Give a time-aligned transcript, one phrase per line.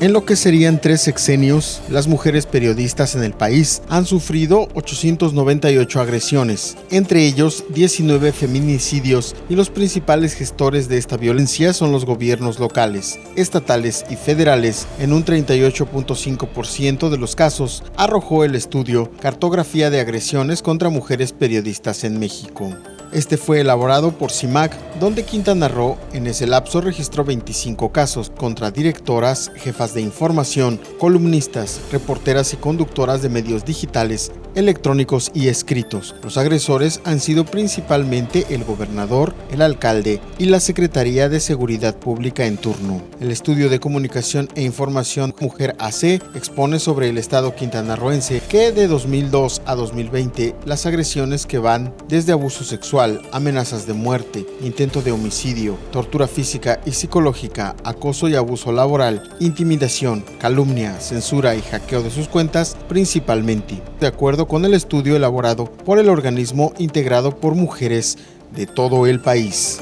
[0.00, 6.00] En lo que serían tres sexenios, las mujeres periodistas en el país han sufrido 898
[6.00, 12.58] agresiones, entre ellos 19 feminicidios y los principales gestores de esta violencia son los gobiernos
[12.58, 14.86] locales, estatales y federales.
[15.00, 22.04] En un 38.5% de los casos arrojó el estudio Cartografía de agresiones contra mujeres periodistas
[22.04, 22.74] en México.
[23.12, 28.70] Este fue elaborado por CIMAC, donde Quintana Roo en ese lapso registró 25 casos contra
[28.70, 36.14] directoras, jefas de información, columnistas, reporteras y conductoras de medios digitales, electrónicos y escritos.
[36.22, 42.44] Los agresores han sido principalmente el gobernador, el alcalde y la Secretaría de Seguridad Pública
[42.46, 43.00] en turno.
[43.20, 48.86] El estudio de comunicación e información Mujer AC expone sobre el estado quintanarroense que de
[48.86, 54.46] 2002 a 2020 las agresiones que van desde abuso sexual amenazas de muerte,
[54.98, 62.02] de homicidio, tortura física y psicológica, acoso y abuso laboral, intimidación, calumnia, censura y hackeo
[62.02, 67.54] de sus cuentas principalmente, de acuerdo con el estudio elaborado por el organismo integrado por
[67.54, 68.18] mujeres
[68.56, 69.80] de todo el país.